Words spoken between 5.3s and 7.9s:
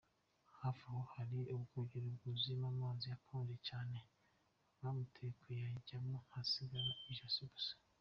kuyajyamamo hagasigara ijosi gusa.